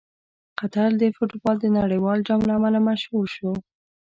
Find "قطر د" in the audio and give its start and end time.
0.59-1.03